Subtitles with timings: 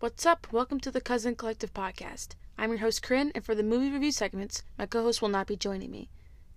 [0.00, 0.46] What's up?
[0.50, 2.28] Welcome to the Cousin Collective podcast.
[2.56, 5.46] I'm your host, Corinne, and for the movie review segments, my co host will not
[5.46, 6.08] be joining me.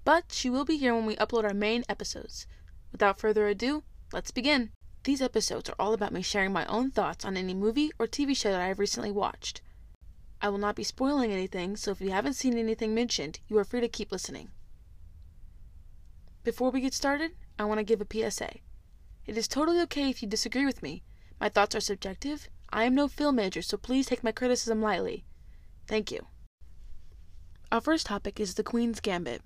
[0.06, 2.48] But she will be here when we upload our main episodes.
[2.94, 3.84] Without further ado,
[4.14, 4.72] let's begin.
[5.04, 8.34] These episodes are all about me sharing my own thoughts on any movie or TV
[8.34, 9.60] show that I have recently watched.
[10.42, 13.66] I will not be spoiling anything, so if you haven't seen anything mentioned, you are
[13.66, 14.52] free to keep listening.
[16.46, 18.60] Before we get started, I want to give a PSA.
[19.26, 21.04] It is totally okay if you disagree with me.
[21.42, 22.48] My thoughts are subjective.
[22.76, 25.26] I am no film major, so please take my criticism lightly.
[25.86, 26.26] Thank you.
[27.72, 29.44] Our first topic is The Queen's Gambit.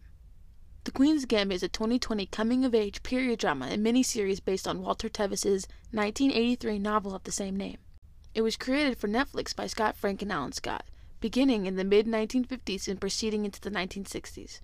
[0.86, 4.82] The Queen's Gambit is a 2020 coming of age period drama and miniseries based on
[4.82, 7.80] Walter Tevis's 1983 novel of the same name.
[8.34, 10.86] It was created for Netflix by Scott Frank and Alan Scott,
[11.20, 14.62] beginning in the mid 1950s and proceeding into the 1960s.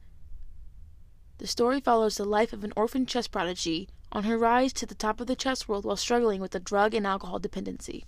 [1.37, 4.95] The story follows the life of an orphan chess prodigy on her rise to the
[4.95, 8.05] top of the chess world while struggling with a drug and alcohol dependency.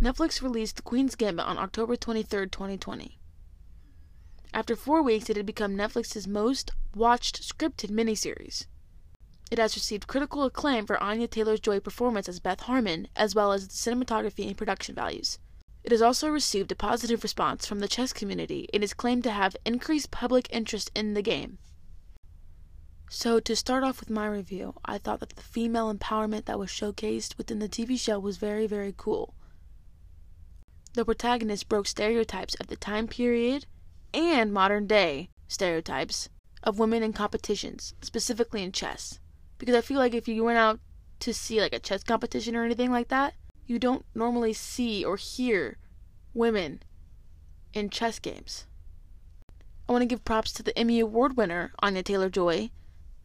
[0.00, 3.18] Netflix released The Queen's Gambit on October 23, 2020.
[4.54, 8.64] After four weeks, it had become Netflix's most watched scripted miniseries.
[9.50, 13.52] It has received critical acclaim for Anya Taylor Joy's performance as Beth Harmon, as well
[13.52, 15.38] as the cinematography and production values.
[15.84, 19.32] It has also received a positive response from the chess community and is claimed to
[19.32, 21.58] have increased public interest in the game.
[23.10, 26.70] So, to start off with my review, I thought that the female empowerment that was
[26.70, 29.34] showcased within the TV show was very, very cool.
[30.94, 33.66] The protagonist broke stereotypes of the time period
[34.12, 36.28] and modern day stereotypes
[36.62, 39.20] of women in competitions, specifically in chess.
[39.58, 40.80] Because I feel like if you went out
[41.20, 43.34] to see like a chess competition or anything like that,
[43.66, 45.78] you don't normally see or hear
[46.34, 46.82] women
[47.72, 48.66] in chess games.
[49.88, 52.70] I want to give props to the Emmy Award winner, Anya Taylor Joy,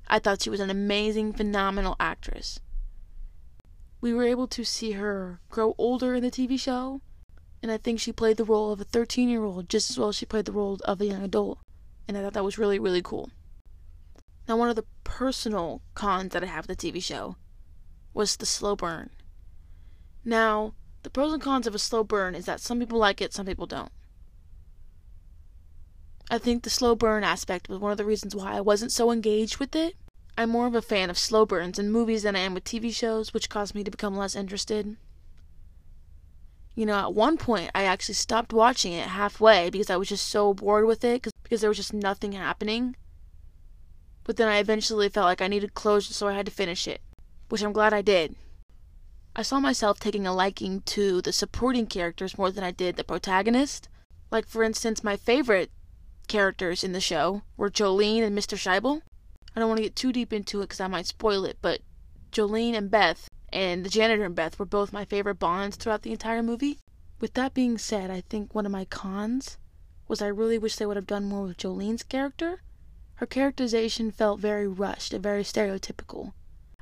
[0.08, 2.60] I thought she was an amazing, phenomenal actress.
[4.02, 7.02] We were able to see her grow older in the TV show,
[7.66, 10.10] and I think she played the role of a 13 year old just as well
[10.10, 11.58] as she played the role of a young adult,
[12.08, 13.32] and I thought that was really, really cool.
[14.48, 17.38] Now, one of the personal cons that I have with the TV show
[18.14, 19.10] was the slow burn.
[20.24, 23.34] Now, the pros and cons of a slow burn is that some people like it,
[23.34, 23.92] some people don't.
[26.30, 29.10] I think the slow burn aspect was one of the reasons why I wasn't so
[29.10, 29.96] engaged with it.
[30.38, 32.94] I'm more of a fan of slow burns in movies than I am with TV
[32.94, 34.98] shows, which caused me to become less interested.
[36.76, 40.28] You know, at one point, I actually stopped watching it halfway because I was just
[40.28, 42.98] so bored with it because there was just nothing happening.
[44.26, 47.02] But then I eventually felt like I needed closure, so I had to finish it,
[47.48, 48.36] which I'm glad I did.
[49.38, 53.04] I saw myself taking a liking to the supporting characters more than I did the
[53.04, 53.88] protagonist.
[54.30, 55.72] Like, for instance, my favorite
[56.28, 58.58] characters in the show were Jolene and Mr.
[58.58, 59.02] Shaibel.
[59.56, 61.82] I don't want to get too deep into it because I might spoil it, but
[62.32, 66.12] Jolene and Beth and the janitor and Beth were both my favorite bonds throughout the
[66.12, 66.78] entire movie.
[67.22, 69.58] With that being said, I think one of my cons
[70.10, 72.62] was I really wish they would have done more with Jolene's character.
[73.16, 76.34] Her characterization felt very rushed and very stereotypical.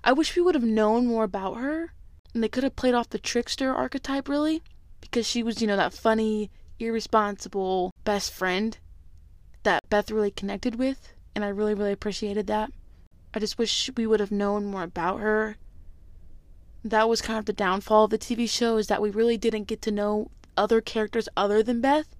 [0.04, 1.94] I wish we would have known more about her,
[2.34, 4.64] and they could have played off the trickster archetype really,
[5.00, 8.80] because she was, you know, that funny, irresponsible best friend
[9.62, 12.72] that Beth really connected with, and I really, really appreciated that.
[13.32, 15.58] I just wish we would have known more about her.
[16.86, 19.68] That was kind of the downfall of the TV show, is that we really didn't
[19.68, 22.16] get to know other characters other than Beth.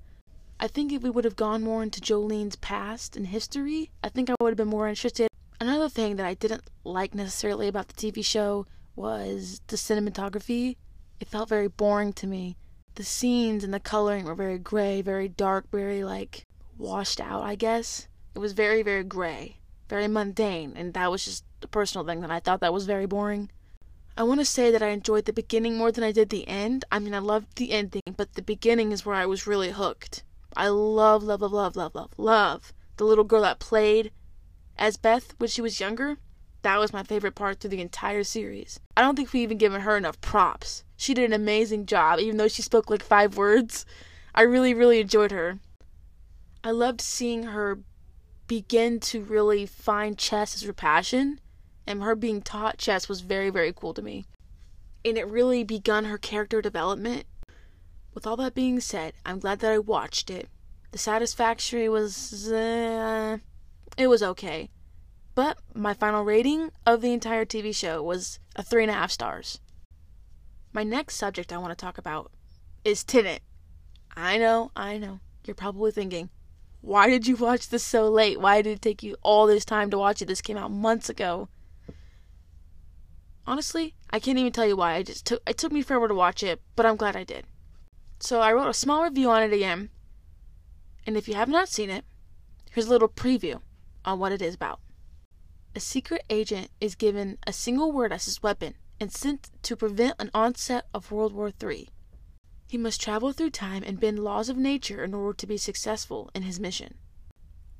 [0.60, 4.30] I think if we would have gone more into Jolene's past and history, I think
[4.30, 5.28] I would have been more interested.
[5.60, 8.66] Another thing that I didn't like necessarily about the TV show
[8.96, 10.78] was the cinematography.
[11.20, 12.56] It felt very boring to me.
[12.96, 16.46] The scenes and the coloring were very gray, very dark, very like
[16.78, 18.08] washed out, I guess.
[18.34, 19.58] It was very, very gray,
[19.90, 23.06] very mundane, and that was just a personal thing that I thought that was very
[23.06, 23.50] boring.
[24.16, 26.86] I want to say that I enjoyed the beginning more than I did the end.
[26.92, 30.24] I mean, I loved the ending, but the beginning is where I was really hooked.
[30.56, 34.12] I love, love, love, love, love, love, love the little girl that played
[34.78, 36.18] as Beth when she was younger.
[36.62, 38.80] That was my favorite part through the entire series.
[38.96, 40.84] I don't think we even given her enough props.
[40.96, 43.86] She did an amazing job, even though she spoke like five words.
[44.34, 45.60] I really, really enjoyed her.
[46.64, 47.80] I loved seeing her
[48.48, 51.40] begin to really find chess as her passion,
[51.86, 54.26] and her being taught chess was very, very cool to me.
[55.06, 57.26] And it really begun her character development.
[58.14, 60.48] With all that being said, I'm glad that I watched it.
[60.92, 62.52] The Satisfactory was.
[62.52, 63.40] Uh,
[63.98, 64.70] it was okay.
[65.36, 69.12] But my final rating of the entire TV show was a three and a half
[69.12, 69.60] stars.
[70.72, 72.32] My next subject I want to talk about
[72.84, 73.42] is Tenet.
[74.16, 75.20] I know, I know.
[75.46, 76.30] You're probably thinking,
[76.82, 78.40] why did you watch this so late?
[78.40, 80.28] Why did it take you all this time to watch it?
[80.28, 81.50] This came out months ago.
[83.46, 84.94] Honestly, I can't even tell you why.
[84.94, 87.46] I just took it took me forever to watch it, but I'm glad I did.
[88.20, 89.90] So I wrote a small review on it again.
[91.06, 92.06] And if you have not seen it,
[92.72, 93.60] here's a little preview
[94.06, 94.80] on what it is about.
[95.76, 100.16] A secret agent is given a single word as his weapon and sent to prevent
[100.20, 101.90] an onset of World War III.
[102.68, 106.32] He must travel through time and bend laws of nature in order to be successful
[106.34, 106.96] in his mission.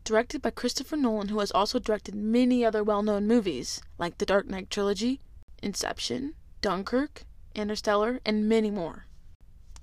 [0.04, 4.26] Directed by Christopher Nolan, who has also directed many other well known movies like the
[4.26, 5.22] Dark Knight trilogy,
[5.64, 7.24] Inception, Dunkirk,
[7.56, 9.08] Interstellar, and many more.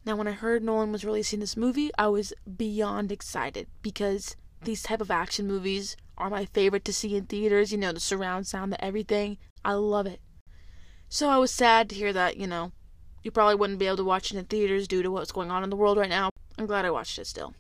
[0.05, 4.83] Now, when I heard Nolan was releasing this movie, I was beyond excited because these
[4.83, 7.73] type of action movies are my favorite to see in theaters.
[7.73, 9.39] You know, the surround sound, the everything.
[9.65, 10.21] I love it.
[11.09, 12.73] So I was sad to hear that, you know,
[13.23, 15.65] you probably wouldn't be able to watch it in theaters due to what's going on
[15.65, 16.31] in the world right now.
[16.59, 17.55] I'm glad I watched it still.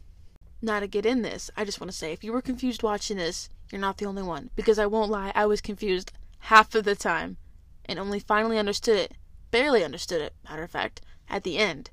[0.63, 3.17] Now to get in this, I just want to say if you were confused watching
[3.17, 4.51] this, you're not the only one.
[4.57, 7.39] Because I won't lie, I was confused half of the time
[7.91, 9.15] and only finally understood it,
[9.51, 11.91] barely understood it, matter of fact, at the end.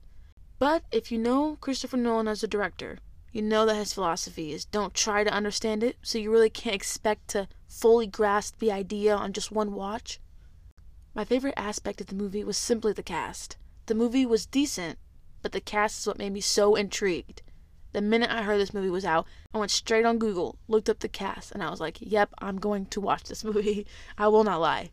[0.59, 2.99] But if you know Christopher Nolan as a director,
[3.31, 6.75] you know that his philosophy is don't try to understand it, so you really can't
[6.75, 10.19] expect to fully grasp the idea on just one watch.
[11.15, 13.57] My favorite aspect of the movie was simply the cast.
[13.87, 14.99] The movie was decent,
[15.41, 17.41] but the cast is what made me so intrigued.
[17.93, 20.99] The minute I heard this movie was out, I went straight on Google, looked up
[20.99, 23.87] the cast, and I was like, yep, I'm going to watch this movie.
[24.15, 24.91] I will not lie.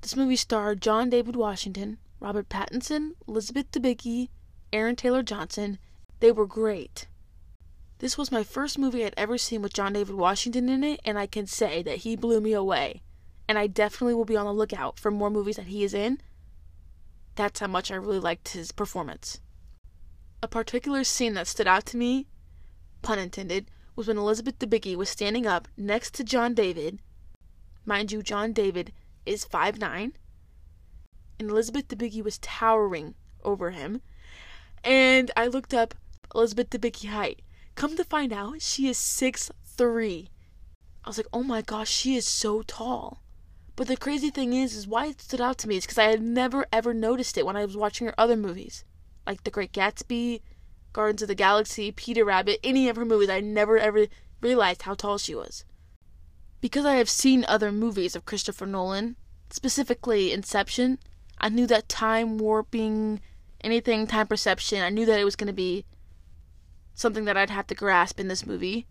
[0.00, 4.28] This movie starred John David Washington, Robert Pattinson, Elizabeth Debicki,
[4.72, 5.78] Aaron Taylor Johnson.
[6.20, 7.08] They were great.
[7.98, 11.18] This was my first movie I'd ever seen with John David Washington in it, and
[11.18, 13.02] I can say that he blew me away.
[13.48, 16.20] And I definitely will be on the lookout for more movies that he is in.
[17.36, 19.40] That's how much I really liked his performance.
[20.42, 22.26] A particular scene that stood out to me,
[23.02, 27.00] pun intended, was when Elizabeth Debicki was standing up next to John David.
[27.84, 28.92] Mind you, John David
[29.26, 30.12] is five nine,
[31.38, 33.14] and Elizabeth Debicki was towering
[33.44, 34.00] over him.
[34.84, 35.94] And I looked up
[36.34, 37.42] Elizabeth Debicki height.
[37.74, 40.30] Come to find out, she is six three.
[41.04, 43.22] I was like, oh my gosh, she is so tall.
[43.76, 46.04] But the crazy thing is, is why it stood out to me is because I
[46.04, 48.84] had never ever noticed it when I was watching her other movies,
[49.26, 50.40] like The Great Gatsby,
[50.94, 53.28] Guardians of the Galaxy, Peter Rabbit, any of her movies.
[53.28, 54.06] I never ever
[54.40, 55.64] realized how tall she was.
[56.60, 59.16] Because I have seen other movies of Christopher Nolan,
[59.50, 60.98] specifically Inception,
[61.38, 63.20] I knew that time warping,
[63.60, 65.84] anything time perception, I knew that it was going to be
[66.94, 68.86] something that I'd have to grasp in this movie.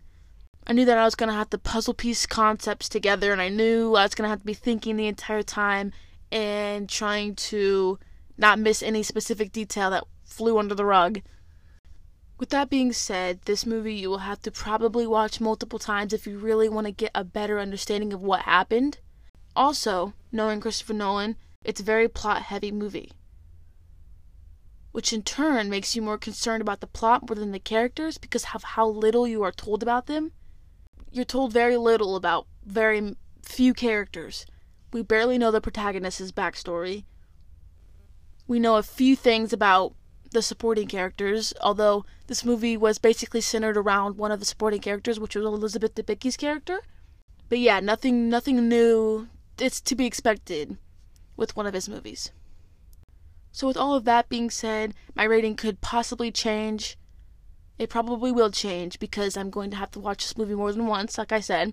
[0.66, 3.48] I knew that I was going to have to puzzle piece concepts together, and I
[3.48, 5.92] knew I was going to have to be thinking the entire time
[6.32, 7.98] and trying to
[8.36, 11.20] not miss any specific detail that flew under the rug.
[12.38, 16.26] With that being said, this movie you will have to probably watch multiple times if
[16.26, 18.98] you really want to get a better understanding of what happened.
[19.54, 23.12] Also, knowing Christopher Nolan, it's a very plot heavy movie.
[24.92, 28.46] Which in turn makes you more concerned about the plot more than the characters because
[28.54, 30.32] of how little you are told about them.
[31.10, 34.44] You're told very little about very few characters.
[34.92, 37.04] We barely know the protagonist's backstory.
[38.46, 39.94] We know a few things about
[40.36, 45.18] the supporting characters, although this movie was basically centered around one of the supporting characters,
[45.18, 46.82] which was Elizabeth Debicki's character.
[47.48, 49.28] But yeah, nothing nothing new.
[49.58, 50.76] It's to be expected
[51.38, 52.32] with one of his movies.
[53.50, 56.98] So with all of that being said, my rating could possibly change.
[57.78, 60.86] It probably will change because I'm going to have to watch this movie more than
[60.86, 61.72] once, like I said.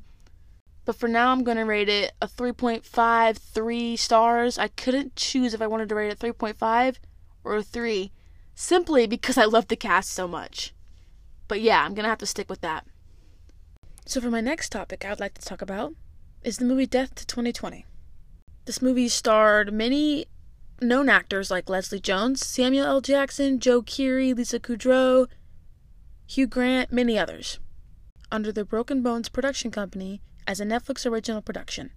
[0.86, 4.58] But for now, I'm going to rate it a 3.53 stars.
[4.58, 6.96] I couldn't choose if I wanted to rate it 3.5
[7.44, 8.12] or a 3
[8.56, 10.74] simply because I love the cast so much.
[11.48, 12.86] But yeah, I'm gonna have to stick with that.
[14.06, 15.94] So, for my next topic, I would like to talk about
[16.44, 17.86] is the movie Death to 2020.
[18.66, 20.26] This movie starred many
[20.82, 23.02] known actors like Leslie Jones, Samuel L.
[23.02, 25.28] Jackson, Joe Keery, Lisa Kudrow,
[26.28, 27.60] Hugh Grant, many others,
[28.32, 31.92] under the Broke and Bones production company as a Netflix original production.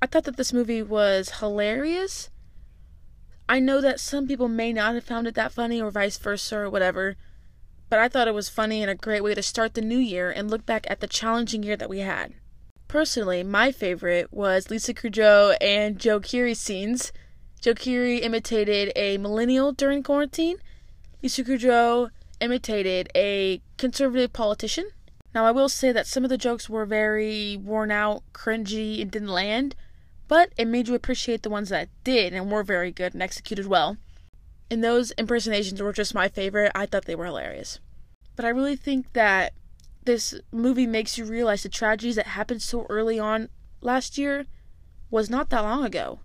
[0.00, 2.30] I thought that this movie was hilarious
[3.48, 6.58] I know that some people may not have found it that funny or vice versa
[6.58, 7.16] or whatever,
[7.88, 10.30] but I thought it was funny and a great way to start the new year
[10.30, 12.34] and look back at the challenging year that we had.
[12.88, 17.12] Personally, my favorite was Lisa Kudrow and Joe Keery's scenes.
[17.60, 20.56] Joe Keery imitated a millennial during quarantine.
[21.22, 24.90] Lisa Kudrow imitated a conservative politician.
[25.34, 29.10] Now, I will say that some of the jokes were very worn out, cringy, and
[29.10, 29.74] didn't land,
[30.28, 33.66] but it made you appreciate the ones that did and were very good and executed
[33.66, 33.96] well.
[34.70, 36.70] And those impersonations were just my favorite.
[36.74, 37.80] I thought they were hilarious.
[38.36, 39.54] But I really think that
[40.04, 43.48] this movie makes you realize the tragedies that happened so early on
[43.80, 44.46] last year
[45.10, 46.20] was not that long ago.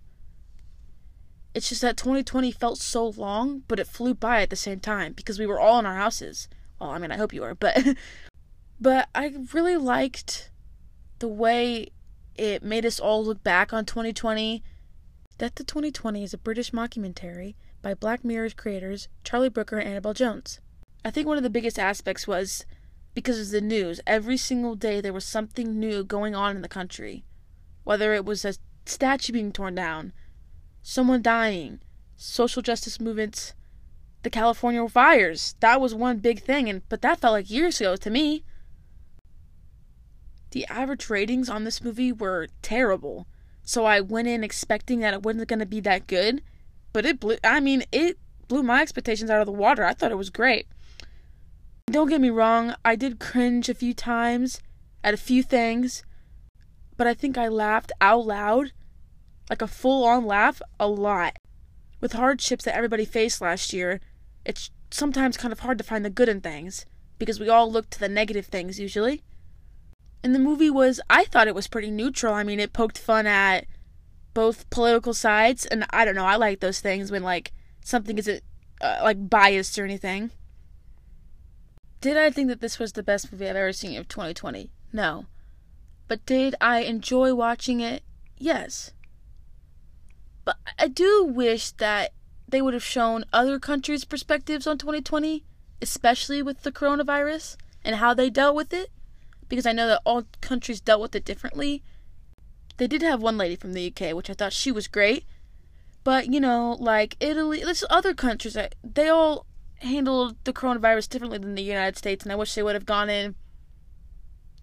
[1.54, 5.12] It's just that 2020 felt so long, but it flew by at the same time
[5.12, 6.48] because we were all in our houses.
[6.80, 7.78] Well, I mean, I hope you were, but
[8.80, 10.50] but I really liked
[11.20, 11.88] the way
[12.34, 14.62] it made us all look back on 2020.
[15.38, 20.14] Death to 2020 is a British mockumentary by Black Mirror's creators Charlie Brooker and Annabel
[20.14, 20.60] Jones.
[21.04, 22.64] I think one of the biggest aspects was
[23.14, 24.00] because of the news.
[24.06, 27.24] Every single day there was something new going on in the country.
[27.84, 28.54] Whether it was a
[28.86, 30.12] statue being torn down,
[30.82, 31.80] someone dying,
[32.16, 33.54] social justice movements,
[34.22, 35.54] the California fires.
[35.60, 38.44] That was one big thing and but that felt like years ago to me.
[40.54, 43.26] The average ratings on this movie were terrible.
[43.64, 46.42] So I went in expecting that it wasn't going to be that good,
[46.92, 49.84] but it blew I mean, it blew my expectations out of the water.
[49.84, 50.68] I thought it was great.
[51.86, 54.60] Don't get me wrong, I did cringe a few times
[55.02, 56.04] at a few things,
[56.96, 58.70] but I think I laughed out loud
[59.50, 61.36] like a full on laugh, a lot.
[62.00, 64.00] With hardships that everybody faced last year,
[64.44, 66.86] it's sometimes kind of hard to find the good in things,
[67.18, 69.24] because we all look to the negative things usually.
[70.24, 72.32] And the movie was, I thought it was pretty neutral.
[72.32, 73.66] I mean, it poked fun at
[74.32, 77.52] both political sides, and I don't know, I like those things when, like,
[77.84, 78.42] something isn't,
[78.80, 80.30] uh, like, biased or anything.
[82.00, 84.70] Did I think that this was the best movie I've ever seen of 2020?
[84.94, 85.26] No.
[86.08, 88.02] But did I enjoy watching it?
[88.38, 88.92] Yes.
[90.46, 92.12] But I do wish that
[92.48, 95.44] they would have shown other countries' perspectives on 2020,
[95.82, 98.90] especially with the coronavirus and how they dealt with it,
[99.54, 101.82] because I know that all countries dealt with it differently.
[102.76, 105.24] They did have one lady from the UK, which I thought she was great,
[106.02, 109.46] but you know, like Italy, there's other countries that they all
[109.78, 113.08] handled the coronavirus differently than the United States, and I wish they would have gone
[113.08, 113.36] in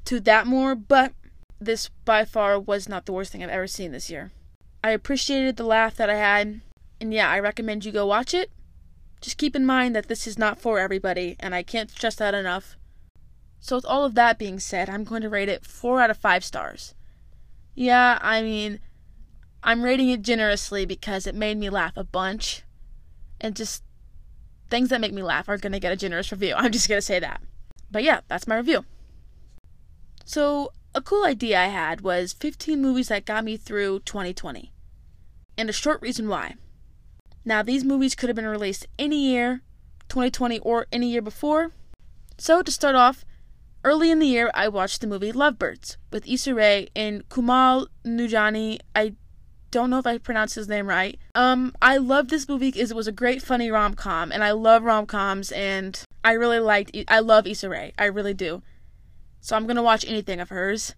[0.06, 0.76] to that more.
[0.76, 1.14] But
[1.60, 4.32] this by far was not the worst thing I've ever seen this year.
[4.84, 6.62] I appreciated the laugh that I had,
[7.00, 8.52] and yeah, I recommend you go watch it.
[9.22, 12.34] Just keep in mind that this is not for everybody, and I can't stress that
[12.34, 12.76] enough.
[13.62, 16.18] So, with all of that being said, I'm going to rate it 4 out of
[16.18, 16.96] 5 stars.
[17.76, 18.80] Yeah, I mean,
[19.64, 22.64] I'm rating it generously because it made me laugh a bunch.
[23.40, 23.84] And just
[24.70, 26.56] things that make me laugh are going to get a generous review.
[26.58, 27.42] I'm just going to say that.
[27.92, 28.84] But yeah, that's my review.
[30.26, 34.72] So, a cool idea I had was 15 movies that got me through 2020.
[35.56, 36.56] And a short reason why.
[37.46, 39.62] Now, these movies could have been released any year,
[40.10, 41.72] 2020 or any year before.
[42.38, 43.24] So, to start off,
[43.84, 48.80] early in the year, I watched the movie Lovebirds with Issa Rae and Kumail Nujani.
[48.96, 49.16] I
[49.72, 51.20] don't know if I pronounced his name right.
[51.36, 54.52] Um, I loved this movie because it was a great, funny rom com, and I
[54.52, 56.96] love rom coms, and I really liked.
[57.08, 57.94] I love Issa Rae.
[57.98, 58.62] I really do
[59.42, 60.94] so I'm gonna watch anything of hers.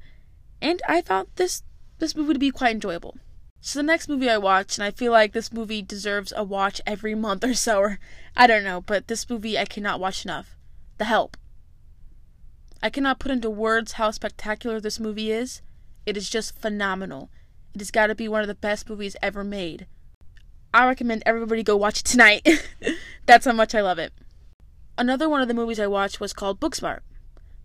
[0.61, 1.63] And I found this
[1.99, 3.17] this movie to be quite enjoyable.
[3.61, 6.81] So the next movie I watched, and I feel like this movie deserves a watch
[6.85, 7.99] every month or so, or
[8.35, 10.57] I don't know, but this movie I cannot watch enough.
[10.97, 11.37] The Help.
[12.83, 15.61] I cannot put into words how spectacular this movie is.
[16.05, 17.29] It is just phenomenal.
[17.73, 19.87] It has got to be one of the best movies ever made.
[20.73, 22.45] I recommend everybody go watch it tonight.
[23.25, 24.11] That's how much I love it.
[24.97, 26.99] Another one of the movies I watched was called Booksmart.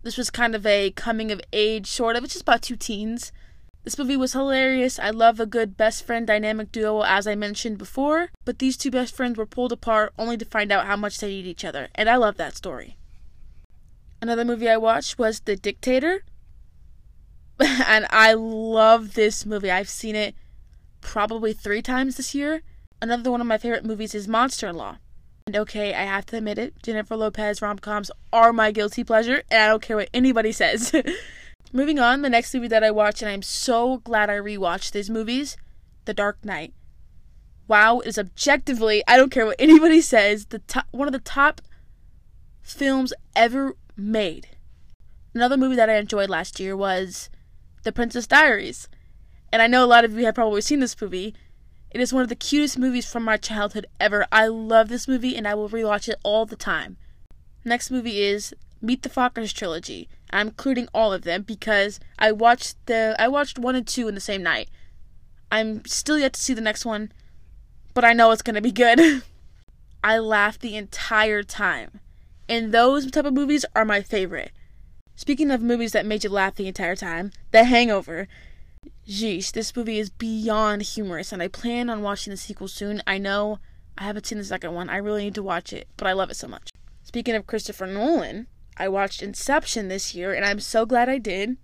[0.03, 2.23] This was kind of a coming of age sort of.
[2.23, 3.33] It's just about two teens.
[3.83, 4.99] This movie was hilarious.
[4.99, 8.29] I love a good best friend dynamic duo, as I mentioned before.
[8.45, 11.27] But these two best friends were pulled apart only to find out how much they
[11.27, 11.89] need each other.
[11.93, 12.95] And I love that story.
[14.21, 16.23] Another movie I watched was The Dictator.
[17.59, 19.71] and I love this movie.
[19.71, 20.35] I've seen it
[21.01, 22.61] probably three times this year.
[23.01, 24.97] Another one of my favorite movies is Monster in Law.
[25.45, 29.41] And okay, I have to admit it, Jennifer Lopez rom coms are my guilty pleasure,
[29.49, 30.93] and I don't care what anybody says.
[31.73, 35.09] Moving on, the next movie that I watched, and I'm so glad I rewatched these
[35.09, 35.57] movies
[36.05, 36.73] The Dark Knight.
[37.67, 41.61] Wow, is objectively, I don't care what anybody says, the top, one of the top
[42.61, 44.47] films ever made.
[45.33, 47.29] Another movie that I enjoyed last year was
[47.83, 48.87] The Princess Diaries.
[49.51, 51.33] And I know a lot of you have probably seen this movie,
[51.91, 54.27] it is one of the cutest movies from my childhood ever.
[54.31, 56.97] I love this movie and I will rewatch it all the time.
[57.65, 60.07] Next movie is Meet the Fockers trilogy.
[60.29, 64.15] I'm including all of them because I watched the I watched 1 and 2 in
[64.15, 64.69] the same night.
[65.51, 67.11] I'm still yet to see the next one,
[67.95, 69.23] but I know it's going to be good.
[70.03, 71.99] I laughed the entire time.
[72.49, 74.51] And those type of movies are my favorite.
[75.15, 78.27] Speaking of movies that made you laugh the entire time, The Hangover.
[79.07, 83.03] Jeez, this movie is beyond humorous, and I plan on watching the sequel soon.
[83.05, 83.59] I know
[83.99, 84.89] I haven't seen the second one.
[84.89, 86.71] I really need to watch it, but I love it so much.
[87.03, 91.57] Speaking of Christopher Nolan, I watched Inception this year, and I'm so glad I did.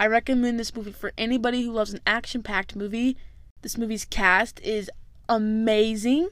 [0.00, 3.16] I recommend this movie for anybody who loves an action packed movie.
[3.62, 4.90] This movie's cast is
[5.28, 6.30] amazing.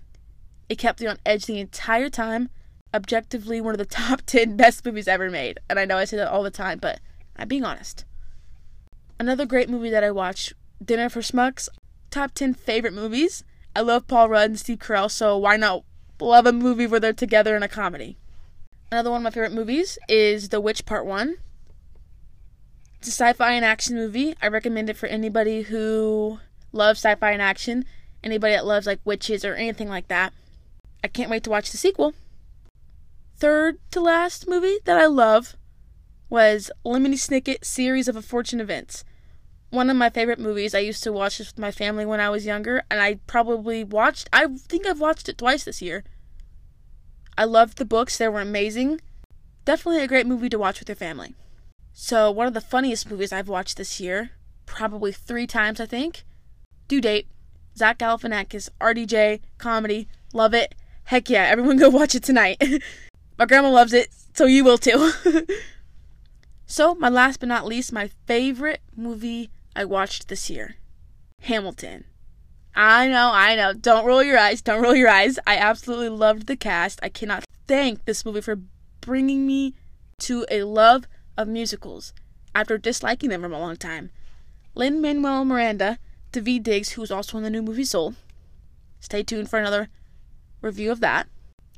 [0.68, 2.48] It kept me on edge the entire time.
[2.96, 5.60] Objectively, one of the top 10 best movies ever made.
[5.68, 6.98] And I know I say that all the time, but
[7.36, 8.06] I'm being honest.
[9.20, 11.68] Another great movie that I watched, Dinner for Schmucks,
[12.10, 13.44] top 10 favorite movies.
[13.74, 15.84] I love Paul Rudd and Steve Carell, so why not
[16.18, 18.16] love a movie where they're together in a comedy?
[18.90, 21.36] Another one of my favorite movies is The Witch Part 1.
[22.98, 24.34] It's a sci fi and action movie.
[24.40, 26.38] I recommend it for anybody who
[26.72, 27.84] loves sci fi and action,
[28.24, 30.32] anybody that loves like witches or anything like that.
[31.04, 32.14] I can't wait to watch the sequel.
[33.38, 35.56] Third to last movie that I love
[36.30, 39.04] was Lemony Snicket Series of *A Unfortunate Events.
[39.68, 40.74] One of my favorite movies.
[40.74, 43.84] I used to watch this with my family when I was younger, and I probably
[43.84, 46.02] watched, I think I've watched it twice this year.
[47.36, 49.02] I loved the books, they were amazing.
[49.66, 51.34] Definitely a great movie to watch with your family.
[51.92, 54.30] So, one of the funniest movies I've watched this year,
[54.64, 56.24] probably three times, I think.
[56.88, 57.28] Due date
[57.76, 60.74] Zach Galifianakis, RDJ, comedy, love it.
[61.04, 62.62] Heck yeah, everyone go watch it tonight.
[63.38, 65.12] my grandma loves it, so you will too.
[66.66, 70.76] so, my last but not least, my favorite movie I watched this year
[71.40, 72.04] Hamilton.
[72.74, 73.72] I know, I know.
[73.72, 74.60] Don't roll your eyes.
[74.60, 75.38] Don't roll your eyes.
[75.46, 77.00] I absolutely loved the cast.
[77.02, 78.58] I cannot thank this movie for
[79.00, 79.74] bringing me
[80.20, 82.12] to a love of musicals
[82.54, 84.10] after disliking them for a long time.
[84.74, 85.98] Lin Manuel Miranda,
[86.32, 88.14] Daveed Diggs, who's also in the new movie Soul.
[89.00, 89.88] Stay tuned for another
[90.60, 91.28] review of that.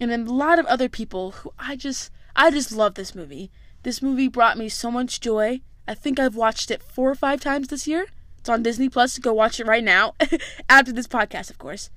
[0.01, 3.51] And then a lot of other people who I just I just love this movie.
[3.83, 5.61] This movie brought me so much joy.
[5.87, 8.07] I think I've watched it four or five times this year.
[8.39, 9.19] It's on Disney Plus.
[9.19, 10.15] Go watch it right now.
[10.69, 11.91] After this podcast, of course.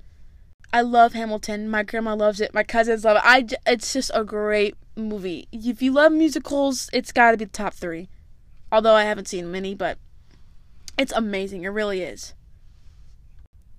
[0.72, 1.68] I love Hamilton.
[1.68, 2.54] My grandma loves it.
[2.54, 3.22] My cousins love it.
[3.24, 5.46] I, it's just a great movie.
[5.52, 8.08] If you love musicals, it's got to be the top three.
[8.70, 9.98] Although I haven't seen many, but
[10.96, 11.64] it's amazing.
[11.64, 12.34] It really is.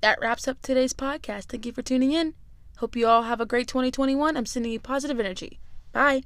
[0.01, 1.45] That wraps up today's podcast.
[1.45, 2.35] Thank you for tuning in.
[2.77, 4.35] Hope you all have a great 2021.
[4.35, 5.59] I'm sending you positive energy.
[5.91, 6.23] Bye.